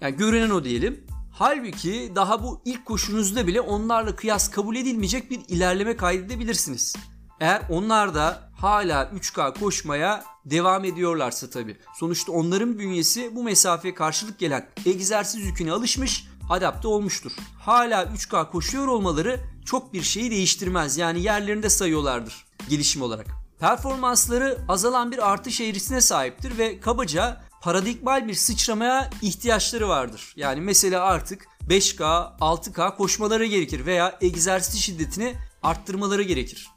Yani 0.00 0.16
görünen 0.16 0.50
o 0.50 0.64
diyelim. 0.64 1.06
Halbuki 1.32 2.12
daha 2.14 2.42
bu 2.42 2.62
ilk 2.64 2.86
koşunuzda 2.86 3.46
bile 3.46 3.60
onlarla 3.60 4.16
kıyas 4.16 4.50
kabul 4.50 4.76
edilmeyecek 4.76 5.30
bir 5.30 5.40
ilerleme 5.48 5.96
kaydedebilirsiniz. 5.96 6.94
Eğer 7.40 7.62
onlar 7.70 8.14
da 8.14 8.50
hala 8.56 9.02
3K 9.02 9.58
koşmaya 9.58 10.24
devam 10.44 10.84
ediyorlarsa 10.84 11.50
tabii. 11.50 11.76
Sonuçta 11.98 12.32
onların 12.32 12.78
bünyesi 12.78 13.36
bu 13.36 13.44
mesafeye 13.44 13.94
karşılık 13.94 14.38
gelen 14.38 14.68
egzersiz 14.86 15.40
yüküne 15.40 15.72
alışmış, 15.72 16.26
adapte 16.50 16.88
olmuştur. 16.88 17.32
Hala 17.58 18.02
3K 18.02 18.50
koşuyor 18.50 18.86
olmaları 18.86 19.40
çok 19.64 19.92
bir 19.92 20.02
şeyi 20.02 20.30
değiştirmez. 20.30 20.96
Yani 20.96 21.22
yerlerinde 21.22 21.70
sayıyorlardır 21.70 22.44
gelişim 22.68 23.02
olarak. 23.02 23.26
Performansları 23.60 24.58
azalan 24.68 25.12
bir 25.12 25.30
artış 25.30 25.60
eğrisine 25.60 26.00
sahiptir 26.00 26.58
ve 26.58 26.80
kabaca 26.80 27.40
paradigmal 27.60 28.28
bir 28.28 28.34
sıçramaya 28.34 29.10
ihtiyaçları 29.22 29.88
vardır. 29.88 30.32
Yani 30.36 30.60
mesela 30.60 31.04
artık 31.04 31.46
5K, 31.68 32.30
6K 32.38 32.96
koşmaları 32.96 33.44
gerekir 33.44 33.86
veya 33.86 34.18
egzersiz 34.20 34.80
şiddetini 34.80 35.34
arttırmaları 35.62 36.22
gerekir. 36.22 36.68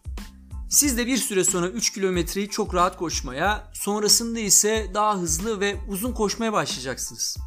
Siz 0.73 0.97
de 0.97 1.07
bir 1.07 1.17
süre 1.17 1.43
sonra 1.43 1.67
3 1.69 1.89
kilometreyi 1.89 2.49
çok 2.49 2.75
rahat 2.75 2.97
koşmaya, 2.97 3.71
sonrasında 3.73 4.39
ise 4.39 4.91
daha 4.93 5.17
hızlı 5.17 5.59
ve 5.59 5.75
uzun 5.89 6.11
koşmaya 6.11 6.53
başlayacaksınız. 6.53 7.37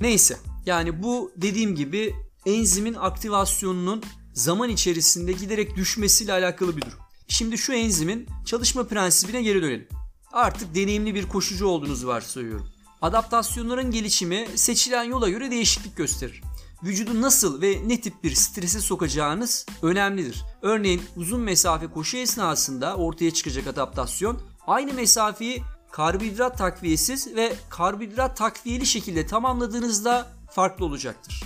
Neyse 0.00 0.38
yani 0.66 1.02
bu 1.02 1.32
dediğim 1.36 1.74
gibi 1.74 2.14
enzimin 2.46 2.94
aktivasyonunun 2.94 4.02
zaman 4.32 4.70
içerisinde 4.70 5.32
giderek 5.32 5.76
düşmesiyle 5.76 6.32
alakalı 6.32 6.76
bir 6.76 6.82
durum. 6.82 6.98
Şimdi 7.28 7.58
şu 7.58 7.72
enzimin 7.72 8.28
çalışma 8.46 8.84
prensibine 8.86 9.42
geri 9.42 9.62
dönelim. 9.62 9.88
Artık 10.32 10.74
deneyimli 10.74 11.14
bir 11.14 11.28
koşucu 11.28 11.66
olduğunuzu 11.66 12.06
varsayıyorum. 12.06 12.68
Adaptasyonların 13.02 13.90
gelişimi 13.90 14.48
seçilen 14.54 15.04
yola 15.04 15.28
göre 15.28 15.50
değişiklik 15.50 15.96
gösterir. 15.96 16.42
Vücudu 16.84 17.22
nasıl 17.22 17.62
ve 17.62 17.82
ne 17.86 18.00
tip 18.00 18.24
bir 18.24 18.34
strese 18.34 18.80
sokacağınız 18.80 19.66
önemlidir. 19.82 20.44
Örneğin 20.62 21.02
uzun 21.16 21.40
mesafe 21.40 21.86
koşu 21.86 22.16
esnasında 22.16 22.96
ortaya 22.96 23.30
çıkacak 23.30 23.66
adaptasyon 23.66 24.40
aynı 24.66 24.92
mesafeyi 24.92 25.62
karbonhidrat 25.92 26.58
takviyesiz 26.58 27.36
ve 27.36 27.52
karbonhidrat 27.70 28.36
takviyeli 28.36 28.86
şekilde 28.86 29.26
tamamladığınızda 29.26 30.26
farklı 30.50 30.84
olacaktır. 30.84 31.42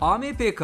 AMPK 0.00 0.62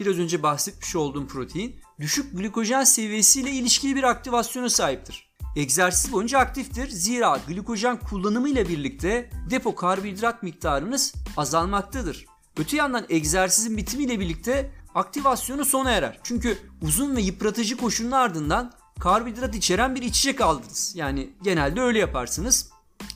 biraz 0.00 0.18
önce 0.18 0.42
bahsetmiş 0.42 0.96
olduğum 0.96 1.26
protein 1.26 1.76
düşük 2.00 2.38
glikojen 2.38 2.84
seviyesiyle 2.84 3.50
ilişkili 3.50 3.96
bir 3.96 4.02
aktivasyona 4.02 4.70
sahiptir. 4.70 5.34
Egzersiz 5.56 6.12
boyunca 6.12 6.38
aktiftir 6.38 6.88
zira 6.88 7.38
glikojen 7.48 8.00
kullanımı 8.00 8.48
ile 8.48 8.68
birlikte 8.68 9.30
depo 9.50 9.74
karbonhidrat 9.74 10.42
miktarınız 10.42 11.14
azalmaktadır. 11.36 12.33
Öte 12.58 12.76
yandan 12.76 13.06
egzersizin 13.08 13.76
bitimiyle 13.76 14.20
birlikte 14.20 14.70
aktivasyonu 14.94 15.64
sona 15.64 15.90
erer. 15.90 16.18
Çünkü 16.22 16.58
uzun 16.82 17.16
ve 17.16 17.20
yıpratıcı 17.20 17.76
koşunun 17.76 18.10
ardından 18.10 18.72
karbonhidrat 19.00 19.54
içeren 19.54 19.94
bir 19.94 20.02
içecek 20.02 20.40
aldınız. 20.40 20.92
Yani 20.96 21.30
genelde 21.42 21.80
öyle 21.80 21.98
yaparsınız. 21.98 22.70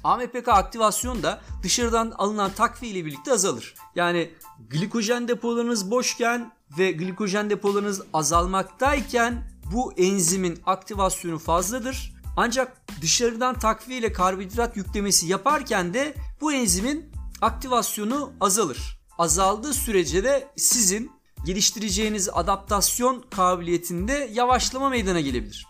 AMPK 0.04 0.48
aktivasyon 0.48 1.22
da 1.22 1.40
dışarıdan 1.62 2.10
alınan 2.10 2.50
takviye 2.50 2.92
ile 2.92 3.04
birlikte 3.04 3.32
azalır. 3.32 3.74
Yani 3.94 4.30
glikojen 4.70 5.28
depolarınız 5.28 5.90
boşken 5.90 6.52
ve 6.78 6.92
glikojen 6.92 7.50
depolarınız 7.50 8.02
azalmaktayken 8.12 9.50
bu 9.72 9.92
enzimin 9.92 10.60
aktivasyonu 10.66 11.38
fazladır. 11.38 12.14
Ancak 12.36 12.76
dışarıdan 13.02 13.58
takviye 13.58 13.98
ile 13.98 14.12
karbonhidrat 14.12 14.76
yüklemesi 14.76 15.26
yaparken 15.26 15.94
de 15.94 16.14
bu 16.40 16.52
enzimin 16.52 17.12
aktivasyonu 17.40 18.32
azalır. 18.40 18.97
Azaldığı 19.18 19.74
sürece 19.74 20.24
de 20.24 20.48
sizin 20.56 21.10
geliştireceğiniz 21.44 22.28
adaptasyon 22.32 23.24
kabiliyetinde 23.30 24.30
yavaşlama 24.32 24.88
meydana 24.88 25.20
gelebilir. 25.20 25.66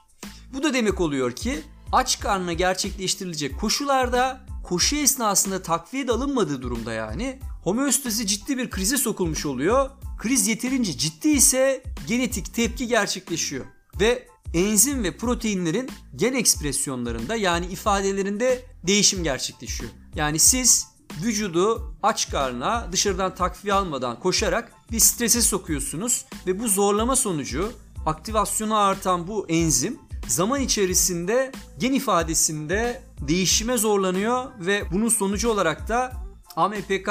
Bu 0.55 0.63
da 0.63 0.75
demek 0.75 1.01
oluyor 1.01 1.33
ki 1.33 1.61
aç 1.93 2.21
karnına 2.21 2.53
gerçekleştirilecek 2.53 3.61
koşularda 3.61 4.41
koşu 4.65 4.97
esnasında 4.97 5.63
takviye 5.63 6.09
de 6.09 6.13
alınmadığı 6.13 6.63
durumda 6.63 6.93
yani 6.93 7.39
homeostasi 7.65 8.27
ciddi 8.27 8.59
bir 8.59 8.71
krize 8.71 8.97
sokulmuş 8.97 9.47
oluyor. 9.47 9.91
Kriz 10.19 10.47
yeterince 10.47 10.99
ciddi 10.99 11.29
ise 11.29 11.83
genetik 12.07 12.55
tepki 12.55 12.87
gerçekleşiyor 12.87 13.65
ve 14.01 14.29
enzim 14.55 15.05
ve 15.05 15.17
proteinlerin 15.17 15.91
gen 16.17 16.35
ekspresyonlarında 16.35 17.37
yani 17.37 17.67
ifadelerinde 17.67 18.65
değişim 18.87 19.25
gerçekleşiyor. 19.25 19.91
Yani 20.15 20.39
siz 20.39 20.87
vücudu 21.23 21.95
aç 22.03 22.31
karnına 22.31 22.89
dışarıdan 22.93 23.35
takviye 23.35 23.75
almadan 23.75 24.21
koşarak 24.21 24.73
bir 24.93 25.01
strese 25.01 25.43
sokuyorsunuz 25.43 26.25
ve 26.47 26.61
bu 26.61 26.69
zorlama 26.69 27.17
sonucu 27.17 27.73
aktivasyonu 28.07 28.77
artan 28.77 29.29
bu 29.29 29.47
enzim 29.49 29.99
zaman 30.27 30.61
içerisinde 30.61 31.53
gen 31.79 31.93
ifadesinde 31.93 33.03
değişime 33.21 33.79
zorlanıyor 33.79 34.45
ve 34.61 34.83
bunun 34.93 35.09
sonucu 35.09 35.51
olarak 35.51 35.89
da 35.89 36.13
AMPK 36.57 37.09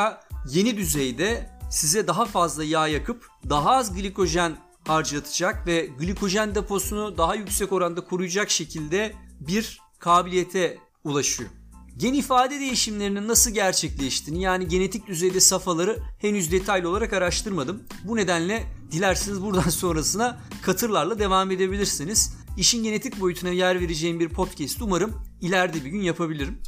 yeni 0.49 0.77
düzeyde 0.77 1.49
size 1.71 2.07
daha 2.07 2.25
fazla 2.25 2.63
yağ 2.63 2.87
yakıp 2.87 3.27
daha 3.49 3.71
az 3.71 3.95
glikojen 3.95 4.57
harcatacak 4.87 5.67
ve 5.67 5.85
glikojen 5.99 6.55
deposunu 6.55 7.17
daha 7.17 7.35
yüksek 7.35 7.71
oranda 7.71 8.01
koruyacak 8.01 8.49
şekilde 8.49 9.13
bir 9.39 9.81
kabiliyete 9.99 10.77
ulaşıyor. 11.03 11.49
Gen 11.97 12.13
ifade 12.13 12.59
değişimlerinin 12.59 13.27
nasıl 13.27 13.51
gerçekleştiğini 13.51 14.41
yani 14.41 14.67
genetik 14.67 15.07
düzeyde 15.07 15.39
safhaları 15.39 15.99
henüz 16.19 16.51
detaylı 16.51 16.89
olarak 16.89 17.13
araştırmadım. 17.13 17.83
Bu 18.03 18.15
nedenle 18.15 18.63
dilerseniz 18.91 19.41
buradan 19.41 19.69
sonrasına 19.69 20.39
katırlarla 20.61 21.19
devam 21.19 21.51
edebilirsiniz. 21.51 22.33
İşin 22.57 22.83
genetik 22.83 23.19
boyutuna 23.19 23.49
yer 23.49 23.81
vereceğim 23.81 24.19
bir 24.19 24.29
podcast 24.29 24.81
umarım 24.81 25.23
ileride 25.41 25.85
bir 25.85 25.89
gün 25.89 26.01
yapabilirim. 26.01 26.61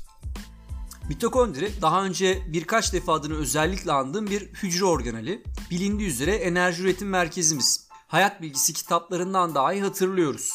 Mitokondri 1.10 1.72
daha 1.82 2.04
önce 2.06 2.42
birkaç 2.48 2.94
defa 2.94 3.14
adını 3.14 3.36
özellikle 3.36 3.92
andığım 3.92 4.28
bir 4.28 4.42
hücre 4.42 4.86
organeli. 4.86 5.44
Bilindiği 5.72 6.10
üzere 6.10 6.36
enerji 6.36 6.84
üretim 6.84 7.10
merkezimiz. 7.10 7.88
Hayat 8.08 8.42
bilgisi 8.42 8.74
kitaplarından 8.74 9.56
dahi 9.56 9.82
hatırlıyoruz. 9.82 10.54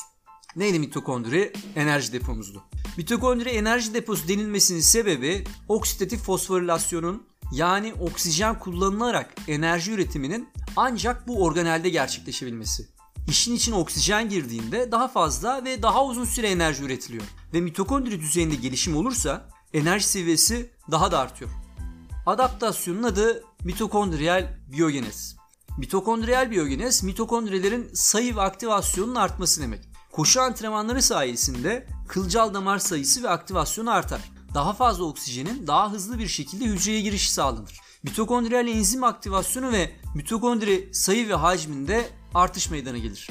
Neydi 0.56 0.78
mitokondri? 0.78 1.52
Enerji 1.76 2.12
depomuzdu. 2.12 2.62
Mitokondri 2.96 3.48
enerji 3.48 3.94
deposu 3.94 4.28
denilmesinin 4.28 4.80
sebebi 4.80 5.44
oksidatif 5.68 6.20
fosforilasyonun 6.20 7.26
yani 7.52 7.94
oksijen 7.94 8.58
kullanılarak 8.58 9.34
enerji 9.48 9.92
üretiminin 9.92 10.48
ancak 10.76 11.28
bu 11.28 11.44
organelde 11.44 11.88
gerçekleşebilmesi. 11.88 12.88
İşin 13.28 13.54
içine 13.54 13.74
oksijen 13.74 14.28
girdiğinde 14.28 14.92
daha 14.92 15.08
fazla 15.08 15.64
ve 15.64 15.82
daha 15.82 16.04
uzun 16.04 16.24
süre 16.24 16.50
enerji 16.50 16.82
üretiliyor. 16.82 17.24
Ve 17.54 17.60
mitokondri 17.60 18.20
düzeyinde 18.20 18.54
gelişim 18.54 18.96
olursa 18.96 19.48
enerji 19.72 20.06
seviyesi 20.06 20.70
daha 20.90 21.12
da 21.12 21.18
artıyor. 21.18 21.50
Adaptasyonun 22.26 23.02
adı 23.02 23.44
mitokondriyal 23.64 24.58
biyogenez. 24.72 25.36
Mitokondriyal 25.78 26.50
biyogenez 26.50 27.02
mitokondrilerin 27.02 27.90
sayı 27.94 28.36
ve 28.36 28.40
aktivasyonunun 28.40 29.14
artması 29.14 29.62
demek. 29.62 29.93
Koşu 30.14 30.40
antrenmanları 30.40 31.02
sayesinde 31.02 31.86
kılcal 32.08 32.54
damar 32.54 32.78
sayısı 32.78 33.22
ve 33.22 33.28
aktivasyonu 33.28 33.90
artar. 33.90 34.20
Daha 34.54 34.72
fazla 34.72 35.04
oksijenin 35.04 35.66
daha 35.66 35.92
hızlı 35.92 36.18
bir 36.18 36.28
şekilde 36.28 36.64
hücreye 36.64 37.00
girişi 37.00 37.32
sağlanır. 37.32 37.80
Mitokondriyal 38.02 38.68
enzim 38.68 39.04
aktivasyonu 39.04 39.72
ve 39.72 39.90
mitokondri 40.14 40.88
sayı 40.92 41.28
ve 41.28 41.34
hacminde 41.34 42.08
artış 42.34 42.70
meydana 42.70 42.98
gelir. 42.98 43.28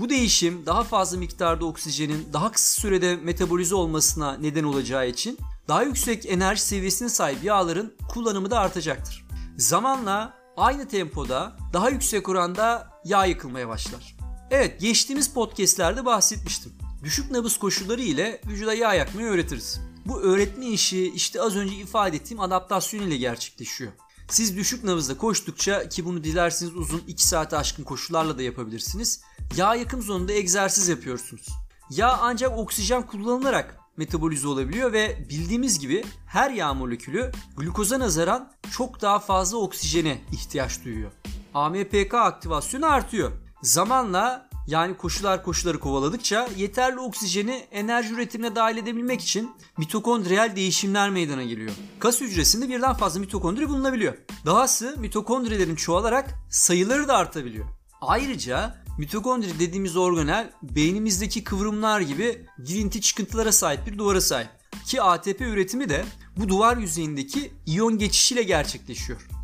Bu 0.00 0.08
değişim 0.08 0.66
daha 0.66 0.84
fazla 0.84 1.18
miktarda 1.18 1.64
oksijenin 1.64 2.28
daha 2.32 2.52
kısa 2.52 2.80
sürede 2.80 3.16
metabolize 3.16 3.74
olmasına 3.74 4.36
neden 4.36 4.64
olacağı 4.64 5.08
için 5.08 5.38
daha 5.68 5.82
yüksek 5.82 6.26
enerji 6.26 6.62
seviyesine 6.62 7.08
sahip 7.08 7.44
yağların 7.44 7.94
kullanımı 8.08 8.50
da 8.50 8.58
artacaktır. 8.58 9.26
Zamanla 9.56 10.34
aynı 10.56 10.88
tempoda 10.88 11.56
daha 11.72 11.90
yüksek 11.90 12.28
oranda 12.28 12.90
yağ 13.04 13.24
yıkılmaya 13.24 13.68
başlar. 13.68 14.15
Evet 14.50 14.80
geçtiğimiz 14.80 15.34
podcastlerde 15.34 16.04
bahsetmiştim. 16.04 16.72
Düşük 17.04 17.30
nabız 17.30 17.58
koşulları 17.58 18.02
ile 18.02 18.40
vücuda 18.46 18.74
yağ 18.74 18.94
yakmayı 18.94 19.28
öğretiriz. 19.28 19.80
Bu 20.06 20.20
öğretme 20.20 20.66
işi 20.66 21.12
işte 21.14 21.42
az 21.42 21.56
önce 21.56 21.74
ifade 21.74 22.16
ettiğim 22.16 22.40
adaptasyon 22.40 23.02
ile 23.02 23.16
gerçekleşiyor. 23.16 23.92
Siz 24.28 24.56
düşük 24.56 24.84
nabızda 24.84 25.18
koştukça 25.18 25.88
ki 25.88 26.04
bunu 26.04 26.24
dilerseniz 26.24 26.76
uzun 26.76 27.02
2 27.08 27.26
saate 27.26 27.56
aşkın 27.56 27.84
koşularla 27.84 28.38
da 28.38 28.42
yapabilirsiniz. 28.42 29.20
Yağ 29.56 29.74
yakım 29.74 30.02
zonunda 30.02 30.32
egzersiz 30.32 30.88
yapıyorsunuz. 30.88 31.46
Yağ 31.90 32.18
ancak 32.20 32.58
oksijen 32.58 33.06
kullanılarak 33.06 33.76
metabolize 33.96 34.48
olabiliyor 34.48 34.92
ve 34.92 35.26
bildiğimiz 35.30 35.78
gibi 35.78 36.04
her 36.26 36.50
yağ 36.50 36.74
molekülü 36.74 37.32
glukoza 37.56 37.98
nazaran 37.98 38.52
çok 38.70 39.02
daha 39.02 39.18
fazla 39.18 39.58
oksijene 39.58 40.20
ihtiyaç 40.32 40.84
duyuyor. 40.84 41.12
AMPK 41.54 42.14
aktivasyonu 42.14 42.86
artıyor. 42.86 43.45
Zamanla 43.66 44.48
yani 44.66 44.96
koşular 44.96 45.44
koşuları 45.44 45.80
kovaladıkça 45.80 46.48
yeterli 46.56 47.00
oksijeni 47.00 47.66
enerji 47.70 48.14
üretimine 48.14 48.56
dahil 48.56 48.76
edebilmek 48.76 49.20
için 49.20 49.50
mitokondriyal 49.78 50.56
değişimler 50.56 51.10
meydana 51.10 51.42
geliyor. 51.42 51.70
Kas 51.98 52.20
hücresinde 52.20 52.68
birden 52.68 52.94
fazla 52.94 53.20
mitokondri 53.20 53.68
bulunabiliyor. 53.68 54.14
Dahası 54.46 54.94
mitokondrilerin 54.98 55.76
çoğalarak 55.76 56.34
sayıları 56.50 57.08
da 57.08 57.16
artabiliyor. 57.16 57.66
Ayrıca 58.00 58.74
mitokondri 58.98 59.58
dediğimiz 59.58 59.96
organel 59.96 60.50
beynimizdeki 60.62 61.44
kıvrımlar 61.44 62.00
gibi 62.00 62.46
girinti 62.64 63.00
çıkıntılara 63.00 63.52
sahip 63.52 63.86
bir 63.86 63.98
duvara 63.98 64.20
sahip. 64.20 64.48
Ki 64.86 65.02
ATP 65.02 65.40
üretimi 65.40 65.88
de 65.88 66.04
bu 66.36 66.48
duvar 66.48 66.76
yüzeyindeki 66.76 67.52
iyon 67.66 67.98
geçişiyle 67.98 68.42
gerçekleşiyor. 68.42 69.35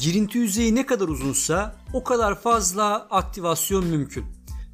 Girinti 0.00 0.38
yüzeyi 0.38 0.74
ne 0.74 0.86
kadar 0.86 1.08
uzunsa 1.08 1.76
o 1.92 2.04
kadar 2.04 2.40
fazla 2.40 3.06
aktivasyon 3.10 3.86
mümkün. 3.86 4.24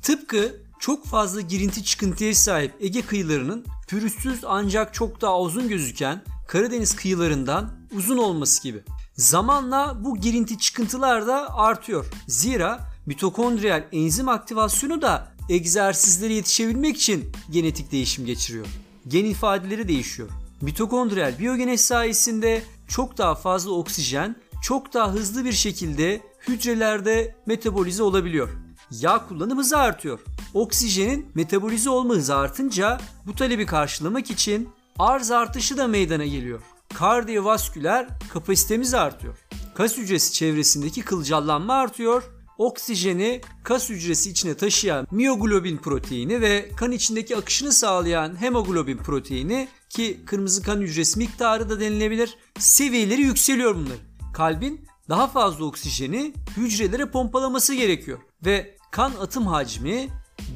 Tıpkı 0.03 0.63
çok 0.79 1.07
fazla 1.07 1.41
girinti 1.41 1.85
çıkıntıya 1.85 2.35
sahip 2.35 2.75
Ege 2.81 3.03
kıyılarının 3.03 3.67
pürüzsüz 3.89 4.41
ancak 4.47 4.95
çok 4.95 5.21
daha 5.21 5.41
uzun 5.41 5.69
gözüken 5.69 6.23
Karadeniz 6.49 6.97
kıyılarından 6.97 7.71
uzun 7.97 8.19
olması 8.19 8.63
gibi. 8.63 8.83
Zamanla 9.15 10.05
bu 10.05 10.17
girinti 10.17 10.59
çıkıntılar 10.59 11.27
da 11.27 11.57
artıyor. 11.57 12.07
Zira 12.27 12.81
mitokondriyal 13.07 13.85
enzim 13.93 14.29
aktivasyonu 14.29 15.03
da 15.03 15.33
egzersizlere 15.49 16.35
yetişebilmek 16.35 16.97
için 16.97 17.33
genetik 17.51 17.93
değişim 17.93 18.27
geçiriyor. 18.27 18.67
Gen 19.09 19.25
ifadeleri 19.25 19.89
değişiyor. 19.89 20.29
Mitokondriyal 20.61 21.39
biyogenez 21.39 21.81
sayesinde 21.81 22.63
çok 22.89 23.19
daha 23.19 23.35
fazla 23.35 23.71
oksijen 23.71 24.37
çok 24.63 24.95
daha 24.95 25.13
hızlı 25.13 25.45
bir 25.45 25.53
şekilde 25.53 26.21
hücrelerde 26.49 27.37
metabolize 27.47 28.03
olabiliyor. 28.03 28.49
yağ 28.91 29.27
kullanım 29.29 29.59
hızı 29.59 29.79
artıyor. 29.79 30.21
Oksijenin 30.55 31.27
metabolize 31.35 31.91
olma 31.91 32.15
hızı 32.15 32.37
artınca 32.37 33.01
bu 33.27 33.35
talebi 33.35 33.67
karşılamak 33.67 34.31
için 34.31 34.69
arz 34.99 35.31
artışı 35.31 35.77
da 35.77 35.87
meydana 35.89 36.25
geliyor. 36.27 36.63
Kardiyovasküler 36.95 38.09
kapasitemiz 38.33 38.95
artıyor. 38.95 39.39
Kas 39.75 39.97
hücresi 39.97 40.33
çevresindeki 40.33 41.03
kılcallanma 41.03 41.75
artıyor. 41.75 42.23
Oksijeni 42.59 43.41
kas 43.65 43.89
hücresi 43.91 44.31
içine 44.31 44.55
taşıyan 44.55 45.07
miyoglobin 45.11 45.77
proteini 45.77 46.41
ve 46.41 46.71
kan 46.77 46.93
içindeki 46.93 47.37
akışını 47.37 47.73
sağlayan 47.73 48.41
hemoglobin 48.41 48.97
proteini 48.97 49.69
ki 49.89 50.21
kırmızı 50.27 50.63
kan 50.63 50.81
hücresi 50.81 51.19
miktarı 51.19 51.71
da 51.71 51.81
denilebilir. 51.81 52.37
Seviyeleri 52.59 53.23
yükseliyor 53.23 53.75
bunların. 53.75 54.08
Kalbin 54.39 54.87
daha 55.09 55.27
fazla 55.27 55.65
oksijeni 55.65 56.35
hücrelere 56.57 57.11
pompalaması 57.11 57.75
gerekiyor 57.75 58.19
ve 58.45 58.77
kan 58.91 59.13
atım 59.21 59.47
hacmi 59.47 60.09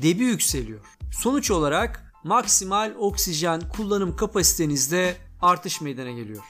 debi 0.03 0.25
yükseliyor. 0.25 0.81
Sonuç 1.13 1.51
olarak 1.51 2.13
maksimal 2.25 2.95
oksijen 2.99 3.61
kullanım 3.69 4.17
kapasitenizde 4.17 5.17
artış 5.41 5.81
meydana 5.81 6.11
geliyor. 6.11 6.43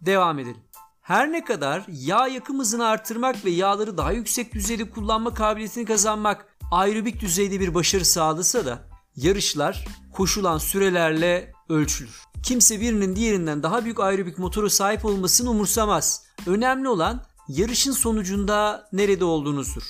Devam 0.00 0.38
edelim. 0.38 0.62
Her 1.00 1.32
ne 1.32 1.44
kadar 1.44 1.84
yağ 1.88 2.28
yakım 2.28 2.58
hızını 2.58 2.86
artırmak 2.86 3.44
ve 3.44 3.50
yağları 3.50 3.98
daha 3.98 4.12
yüksek 4.12 4.54
düzeyde 4.54 4.90
kullanma 4.90 5.34
kabiliyetini 5.34 5.84
kazanmak 5.84 6.46
aerobik 6.72 7.20
düzeyde 7.20 7.60
bir 7.60 7.74
başarı 7.74 8.04
sağlasa 8.04 8.66
da 8.66 8.88
yarışlar 9.16 9.84
koşulan 10.12 10.58
sürelerle 10.58 11.52
ölçülür. 11.68 12.29
Kimse 12.42 12.80
birinin 12.80 13.16
diğerinden 13.16 13.62
daha 13.62 13.84
büyük 13.84 14.00
aerobik 14.00 14.38
motoru 14.38 14.70
sahip 14.70 15.04
olmasını 15.04 15.50
umursamaz. 15.50 16.24
Önemli 16.46 16.88
olan 16.88 17.24
yarışın 17.48 17.92
sonucunda 17.92 18.88
nerede 18.92 19.24
olduğunuzdur. 19.24 19.82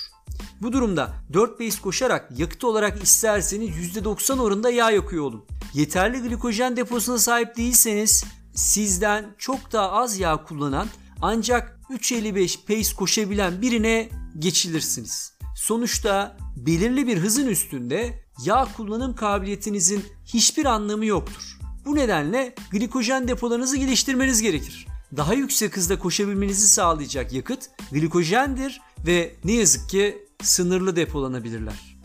Bu 0.62 0.72
durumda 0.72 1.12
4 1.32 1.58
pace 1.58 1.80
koşarak 1.82 2.38
yakıt 2.38 2.64
olarak 2.64 3.02
isterseniz 3.02 3.96
%90 3.96 4.40
oranında 4.40 4.70
yağ 4.70 4.90
yakıyor 4.90 5.24
olun. 5.24 5.44
Yeterli 5.74 6.18
glikojen 6.22 6.76
deposuna 6.76 7.18
sahip 7.18 7.56
değilseniz 7.56 8.24
sizden 8.54 9.34
çok 9.38 9.72
daha 9.72 9.90
az 9.92 10.18
yağ 10.18 10.44
kullanan 10.44 10.88
ancak 11.22 11.80
3.55 11.90 12.66
pace 12.66 12.94
koşabilen 12.96 13.62
birine 13.62 14.08
geçilirsiniz. 14.38 15.32
Sonuçta 15.56 16.36
belirli 16.56 17.06
bir 17.06 17.18
hızın 17.18 17.46
üstünde 17.46 18.24
yağ 18.44 18.68
kullanım 18.76 19.14
kabiliyetinizin 19.14 20.04
hiçbir 20.24 20.64
anlamı 20.64 21.06
yoktur. 21.06 21.59
Bu 21.84 21.94
nedenle 21.96 22.54
glikojen 22.70 23.28
depolarınızı 23.28 23.76
geliştirmeniz 23.76 24.42
gerekir. 24.42 24.86
Daha 25.16 25.34
yüksek 25.34 25.76
hızda 25.76 25.98
koşabilmenizi 25.98 26.68
sağlayacak 26.68 27.32
yakıt 27.32 27.70
glikojendir 27.92 28.80
ve 29.06 29.34
ne 29.44 29.52
yazık 29.52 29.88
ki 29.90 30.26
sınırlı 30.42 30.96
depolanabilirler. 30.96 31.96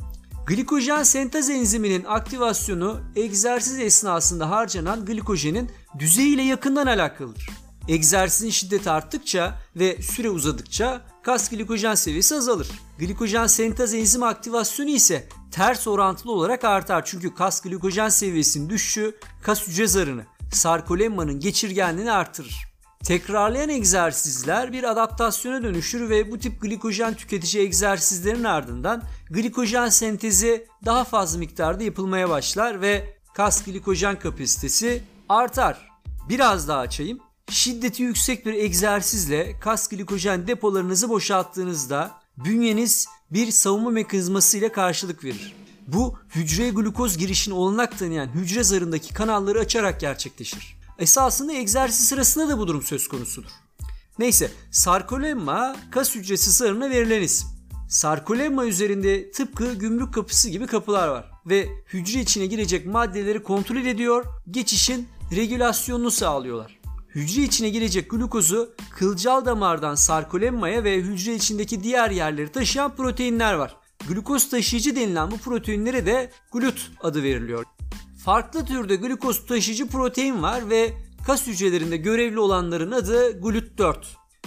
Glikojen 0.47 1.03
sentez 1.03 1.49
enziminin 1.49 2.03
aktivasyonu 2.03 3.01
egzersiz 3.15 3.79
esnasında 3.79 4.49
harcanan 4.49 5.05
glikojenin 5.05 5.71
düzeyiyle 5.99 6.41
yakından 6.41 6.87
alakalıdır. 6.87 7.49
Egzersizin 7.87 8.49
şiddeti 8.49 8.89
arttıkça 8.89 9.59
ve 9.75 10.01
süre 10.01 10.29
uzadıkça 10.29 11.01
kas 11.23 11.49
glikojen 11.49 11.95
seviyesi 11.95 12.35
azalır. 12.35 12.67
Glikojen 12.99 13.47
sentez 13.47 13.93
enzimi 13.93 14.25
aktivasyonu 14.25 14.89
ise 14.89 15.27
ters 15.51 15.87
orantılı 15.87 16.31
olarak 16.31 16.63
artar. 16.63 17.05
Çünkü 17.05 17.35
kas 17.35 17.61
glikojen 17.61 18.09
seviyesinin 18.09 18.69
düşüşü 18.69 19.15
kas 19.41 19.67
hücre 19.67 19.87
zarını, 19.87 20.25
sarkolemmanın 20.51 21.39
geçirgenliğini 21.39 22.11
artırır. 22.11 22.75
Tekrarlayan 23.03 23.69
egzersizler 23.69 24.73
bir 24.73 24.83
adaptasyona 24.83 25.63
dönüşür 25.63 26.09
ve 26.09 26.31
bu 26.31 26.39
tip 26.39 26.61
glikojen 26.61 27.13
tüketici 27.13 27.63
egzersizlerin 27.63 28.43
ardından 28.43 29.03
glikojen 29.29 29.89
sentezi 29.89 30.67
daha 30.85 31.03
fazla 31.03 31.39
miktarda 31.39 31.83
yapılmaya 31.83 32.29
başlar 32.29 32.81
ve 32.81 33.17
kas 33.33 33.65
glikojen 33.65 34.19
kapasitesi 34.19 35.03
artar. 35.29 35.89
Biraz 36.29 36.67
daha 36.67 36.79
açayım. 36.79 37.19
Şiddeti 37.49 38.03
yüksek 38.03 38.45
bir 38.45 38.53
egzersizle 38.53 39.59
kas 39.59 39.87
glikojen 39.87 40.47
depolarınızı 40.47 41.09
boşalttığınızda 41.09 42.11
bünyeniz 42.37 43.07
bir 43.31 43.51
savunma 43.51 43.89
mekanizması 43.89 44.57
ile 44.57 44.71
karşılık 44.71 45.23
verir. 45.23 45.55
Bu 45.87 46.19
hücreye 46.35 46.69
glukoz 46.69 47.17
girişini 47.17 47.53
olanak 47.53 47.99
tanıyan 47.99 48.27
hücre 48.27 48.63
zarındaki 48.63 49.13
kanalları 49.13 49.59
açarak 49.59 49.99
gerçekleşir. 49.99 50.77
Esasında 50.99 51.53
egzersiz 51.53 52.07
sırasında 52.07 52.49
da 52.49 52.59
bu 52.59 52.67
durum 52.67 52.81
söz 52.81 53.07
konusudur. 53.07 53.49
Neyse 54.19 54.51
sarkolemma 54.71 55.75
kas 55.91 56.15
hücresi 56.15 56.51
zarına 56.51 56.89
verilen 56.89 57.21
isim. 57.21 57.49
Sarkolemma 57.89 58.65
üzerinde 58.65 59.31
tıpkı 59.31 59.73
gümrük 59.73 60.13
kapısı 60.13 60.49
gibi 60.49 60.67
kapılar 60.67 61.07
var 61.07 61.31
ve 61.45 61.69
hücre 61.93 62.19
içine 62.19 62.45
girecek 62.45 62.85
maddeleri 62.85 63.43
kontrol 63.43 63.85
ediyor, 63.85 64.25
geçişin 64.51 65.07
regülasyonunu 65.35 66.11
sağlıyorlar. 66.11 66.84
Hücre 67.15 67.41
içine 67.41 67.69
girecek 67.69 68.09
glukozu 68.09 68.75
kılcal 68.89 69.45
damardan 69.45 69.95
sarkolemmaya 69.95 70.83
ve 70.83 70.97
hücre 70.97 71.35
içindeki 71.35 71.83
diğer 71.83 72.11
yerleri 72.11 72.51
taşıyan 72.51 72.95
proteinler 72.95 73.53
var. 73.53 73.75
Glukoz 74.07 74.49
taşıyıcı 74.49 74.95
denilen 74.95 75.31
bu 75.31 75.37
proteinlere 75.37 76.05
de 76.05 76.31
glut 76.53 76.91
adı 77.01 77.23
veriliyor. 77.23 77.65
Farklı 78.25 78.65
türde 78.65 78.95
glukoz 78.95 79.45
taşıyıcı 79.45 79.87
protein 79.87 80.43
var 80.43 80.69
ve 80.69 80.93
kas 81.25 81.47
hücrelerinde 81.47 81.97
görevli 81.97 82.39
olanların 82.39 82.91
adı 82.91 83.39
GLUT4. 83.39 83.95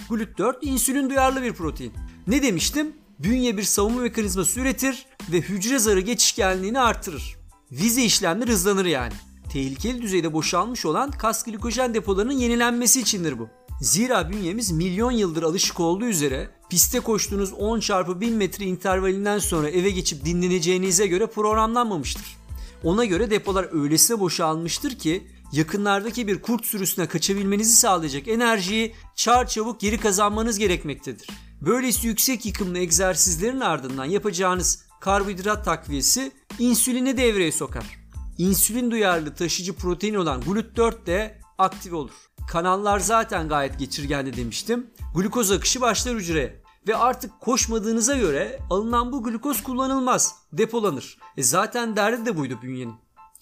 GLUT4 0.09 0.55
insülin 0.61 1.09
duyarlı 1.09 1.41
bir 1.41 1.53
protein. 1.53 1.93
Ne 2.27 2.43
demiştim? 2.43 2.93
Bünye 3.19 3.57
bir 3.57 3.63
savunma 3.63 4.01
mekanizması 4.01 4.59
üretir 4.59 5.05
ve 5.31 5.41
hücre 5.41 5.79
zarı 5.79 5.99
geçişkenliğini 5.99 6.79
artırır. 6.79 7.35
Vize 7.71 8.03
işlemleri 8.03 8.51
hızlanır 8.51 8.85
yani. 8.85 9.13
Tehlikeli 9.49 10.01
düzeyde 10.01 10.33
boşalmış 10.33 10.85
olan 10.85 11.11
kas 11.11 11.43
glikojen 11.43 11.93
depolarının 11.93 12.33
yenilenmesi 12.33 13.01
içindir 13.01 13.39
bu. 13.39 13.49
Zira 13.81 14.29
bünyemiz 14.29 14.71
milyon 14.71 15.11
yıldır 15.11 15.43
alışık 15.43 15.79
olduğu 15.79 16.05
üzere 16.05 16.49
piste 16.69 16.99
koştuğunuz 16.99 17.53
10 17.53 17.79
çarpı 17.79 18.21
1000 18.21 18.33
metre 18.33 18.65
intervalinden 18.65 19.39
sonra 19.39 19.69
eve 19.69 19.89
geçip 19.89 20.25
dinleneceğinize 20.25 21.07
göre 21.07 21.27
programlanmamıştır. 21.27 22.37
Ona 22.83 23.05
göre 23.05 23.29
depolar 23.29 23.83
öylesine 23.83 24.19
boşalmıştır 24.19 24.97
ki 24.99 25.27
yakınlardaki 25.51 26.27
bir 26.27 26.41
kurt 26.41 26.65
sürüsüne 26.65 27.07
kaçabilmenizi 27.07 27.75
sağlayacak 27.75 28.27
enerjiyi 28.27 28.95
çar 29.15 29.47
çabuk 29.47 29.79
geri 29.79 29.97
kazanmanız 29.97 30.59
gerekmektedir. 30.59 31.27
Böylesi 31.61 32.07
yüksek 32.07 32.45
yıkımlı 32.45 32.77
egzersizlerin 32.77 33.59
ardından 33.59 34.05
yapacağınız 34.05 34.83
karbonhidrat 34.99 35.65
takviyesi 35.65 36.31
insülini 36.59 37.17
devreye 37.17 37.51
sokar. 37.51 37.98
İnsülin 38.39 38.91
duyarlı 38.91 39.35
taşıyıcı 39.35 39.73
protein 39.73 40.13
olan 40.13 40.41
GLUT4 40.41 41.05
de 41.05 41.41
aktif 41.57 41.93
olur. 41.93 42.11
Kanallar 42.51 42.99
zaten 42.99 43.47
gayet 43.47 43.79
geçirgendi 43.79 44.37
demiştim. 44.37 44.87
Glukoz 45.15 45.51
akışı 45.51 45.81
başlar 45.81 46.15
hücreye 46.15 46.61
ve 46.87 46.95
artık 46.95 47.39
koşmadığınıza 47.39 48.17
göre 48.17 48.59
alınan 48.69 49.11
bu 49.11 49.23
glukoz 49.23 49.63
kullanılmaz, 49.63 50.35
depolanır. 50.53 51.17
E 51.37 51.43
zaten 51.43 51.95
derdi 51.95 52.25
de 52.25 52.37
buydu 52.37 52.59
bünyenin. 52.61 52.95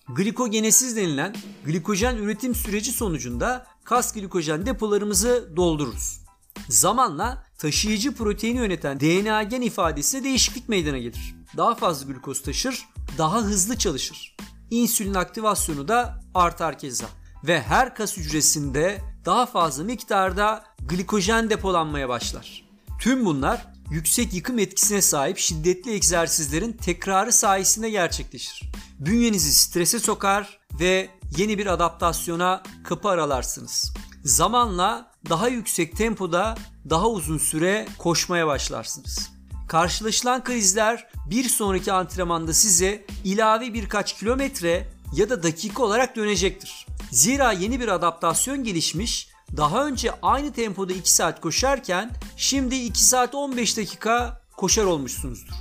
Glikogenesiz 0.09 0.95
denilen 0.95 1.35
glikojen 1.65 2.15
üretim 2.17 2.55
süreci 2.55 2.91
sonucunda 2.91 3.67
kas 3.83 4.13
glikojen 4.13 4.65
depolarımızı 4.65 5.53
doldururuz. 5.55 6.21
Zamanla 6.69 7.45
taşıyıcı 7.57 8.15
proteini 8.15 8.57
yöneten 8.57 8.99
DNA 8.99 9.43
gen 9.43 9.61
ifadesine 9.61 10.23
değişiklik 10.23 10.69
meydana 10.69 10.97
gelir. 10.97 11.35
Daha 11.57 11.75
fazla 11.75 12.11
glukoz 12.11 12.41
taşır, 12.41 12.85
daha 13.17 13.41
hızlı 13.41 13.77
çalışır. 13.77 14.37
İnsülin 14.71 15.13
aktivasyonu 15.13 15.87
da 15.87 16.19
artar 16.33 16.79
keza 16.79 17.05
ve 17.43 17.61
her 17.61 17.95
kas 17.95 18.17
hücresinde 18.17 19.01
daha 19.25 19.45
fazla 19.45 19.83
miktarda 19.83 20.63
glikojen 20.89 21.49
depolanmaya 21.49 22.09
başlar. 22.09 22.67
Tüm 22.99 23.25
bunlar 23.25 23.67
yüksek 23.91 24.33
yıkım 24.33 24.59
etkisine 24.59 25.01
sahip 25.01 25.37
şiddetli 25.37 25.91
egzersizlerin 25.91 26.73
tekrarı 26.73 27.31
sayesinde 27.31 27.89
gerçekleşir. 27.89 28.71
Bünyenizi 28.99 29.53
strese 29.53 29.99
sokar 29.99 30.59
ve 30.79 31.09
yeni 31.37 31.57
bir 31.57 31.67
adaptasyona 31.67 32.63
kapı 32.83 33.09
aralarsınız. 33.09 33.93
Zamanla 34.23 35.11
daha 35.29 35.47
yüksek 35.47 35.97
tempoda 35.97 36.57
daha 36.89 37.07
uzun 37.09 37.37
süre 37.37 37.87
koşmaya 37.97 38.47
başlarsınız. 38.47 39.36
Karşılaşılan 39.67 40.43
krizler 40.43 41.07
bir 41.25 41.49
sonraki 41.49 41.91
antrenmanda 41.91 42.53
size 42.53 43.05
ilave 43.23 43.73
birkaç 43.73 44.19
kilometre 44.19 44.87
ya 45.13 45.29
da 45.29 45.43
dakika 45.43 45.83
olarak 45.83 46.15
dönecektir. 46.15 46.87
Zira 47.11 47.51
yeni 47.51 47.79
bir 47.79 47.87
adaptasyon 47.87 48.63
gelişmiş 48.63 49.29
daha 49.57 49.85
önce 49.87 50.11
aynı 50.21 50.53
tempoda 50.53 50.93
2 50.93 51.13
saat 51.13 51.41
koşarken 51.41 52.11
şimdi 52.37 52.75
2 52.75 53.03
saat 53.03 53.35
15 53.35 53.77
dakika 53.77 54.41
koşar 54.57 54.83
olmuşsunuzdur. 54.83 55.53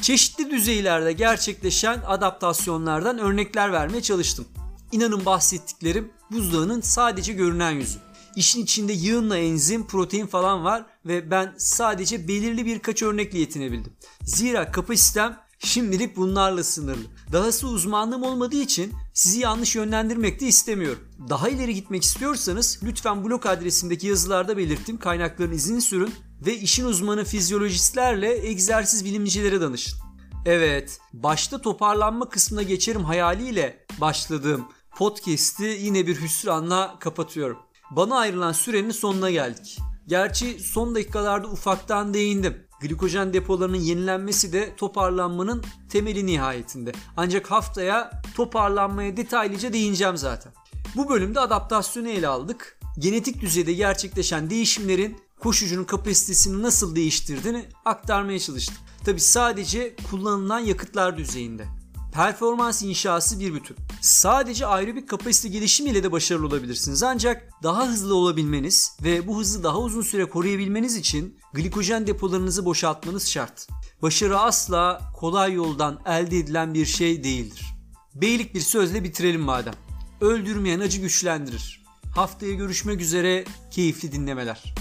Çeşitli 0.00 0.50
düzeylerde 0.50 1.12
gerçekleşen 1.12 2.00
adaptasyonlardan 2.06 3.18
örnekler 3.18 3.72
vermeye 3.72 4.02
çalıştım. 4.02 4.48
İnanın 4.92 5.24
bahsettiklerim 5.26 6.10
buzdağının 6.30 6.80
sadece 6.80 7.32
görünen 7.32 7.70
yüzü. 7.70 7.98
İşin 8.36 8.62
içinde 8.62 8.92
yığınla 8.92 9.38
enzim, 9.38 9.86
protein 9.86 10.26
falan 10.26 10.64
var 10.64 10.86
ve 11.06 11.30
ben 11.30 11.54
sadece 11.58 12.28
belirli 12.28 12.66
birkaç 12.66 13.02
örnekle 13.02 13.38
yetinebildim. 13.38 13.92
Zira 14.22 14.72
kapasitem 14.72 15.38
şimdilik 15.58 16.16
bunlarla 16.16 16.64
sınırlı. 16.64 17.04
Dahası 17.32 17.68
uzmanlığım 17.68 18.22
olmadığı 18.22 18.56
için 18.56 18.92
sizi 19.14 19.40
yanlış 19.40 19.76
yönlendirmek 19.76 20.40
de 20.40 20.46
istemiyorum. 20.46 21.02
Daha 21.28 21.48
ileri 21.48 21.74
gitmek 21.74 22.02
istiyorsanız 22.02 22.80
lütfen 22.82 23.24
blog 23.24 23.46
adresimdeki 23.46 24.06
yazılarda 24.06 24.56
belirttiğim 24.56 25.00
kaynakların 25.00 25.52
izini 25.52 25.80
sürün 25.80 26.14
ve 26.46 26.58
işin 26.58 26.84
uzmanı 26.84 27.24
fizyolojistlerle 27.24 28.48
egzersiz 28.48 29.04
bilimcilere 29.04 29.60
danışın. 29.60 29.98
Evet, 30.46 31.00
başta 31.12 31.60
toparlanma 31.60 32.28
kısmına 32.28 32.62
geçerim 32.62 33.04
hayaliyle 33.04 33.86
başladığım 34.00 34.68
podcast'i 34.96 35.64
yine 35.64 36.06
bir 36.06 36.20
hüsranla 36.20 36.96
kapatıyorum. 37.00 37.58
Bana 37.96 38.18
ayrılan 38.18 38.52
sürenin 38.52 38.90
sonuna 38.90 39.30
geldik. 39.30 39.78
Gerçi 40.06 40.60
son 40.60 40.94
dakikalarda 40.94 41.48
ufaktan 41.48 42.14
değindim. 42.14 42.66
Glikojen 42.80 43.32
depolarının 43.32 43.76
yenilenmesi 43.76 44.52
de 44.52 44.76
toparlanmanın 44.76 45.64
temeli 45.88 46.26
nihayetinde. 46.26 46.92
Ancak 47.16 47.50
haftaya 47.50 48.22
toparlanmaya 48.34 49.16
detaylıca 49.16 49.72
değineceğim 49.72 50.16
zaten. 50.16 50.52
Bu 50.96 51.08
bölümde 51.08 51.40
adaptasyonu 51.40 52.08
ele 52.08 52.28
aldık. 52.28 52.78
Genetik 52.98 53.40
düzeyde 53.40 53.72
gerçekleşen 53.72 54.50
değişimlerin 54.50 55.18
koşucunun 55.40 55.84
kapasitesini 55.84 56.62
nasıl 56.62 56.96
değiştirdiğini 56.96 57.64
aktarmaya 57.84 58.38
çalıştım. 58.38 58.76
Tabi 59.04 59.20
sadece 59.20 59.96
kullanılan 60.10 60.60
yakıtlar 60.60 61.16
düzeyinde. 61.16 61.81
Performans 62.12 62.82
inşası 62.82 63.40
bir 63.40 63.54
bütün. 63.54 63.76
Sadece 64.00 64.66
aerobik 64.66 65.08
kapasite 65.08 65.48
gelişimiyle 65.48 66.02
de 66.02 66.12
başarılı 66.12 66.46
olabilirsiniz. 66.46 67.02
Ancak 67.02 67.50
daha 67.62 67.88
hızlı 67.88 68.14
olabilmeniz 68.14 68.96
ve 69.02 69.26
bu 69.26 69.40
hızı 69.40 69.64
daha 69.64 69.78
uzun 69.78 70.02
süre 70.02 70.24
koruyabilmeniz 70.24 70.96
için 70.96 71.38
glikojen 71.52 72.06
depolarınızı 72.06 72.64
boşaltmanız 72.64 73.28
şart. 73.28 73.68
Başarı 74.02 74.38
asla 74.38 75.00
kolay 75.16 75.52
yoldan 75.52 76.00
elde 76.06 76.38
edilen 76.38 76.74
bir 76.74 76.86
şey 76.86 77.24
değildir. 77.24 77.64
Beylik 78.14 78.54
bir 78.54 78.60
sözle 78.60 79.04
bitirelim 79.04 79.40
madem. 79.40 79.74
Öldürmeyen 80.20 80.80
acı 80.80 81.00
güçlendirir. 81.00 81.82
Haftaya 82.14 82.52
görüşmek 82.52 83.00
üzere 83.00 83.44
keyifli 83.70 84.12
dinlemeler. 84.12 84.74